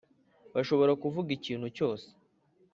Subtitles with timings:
[0.55, 2.07] bashobora kuvuga ikintu cyose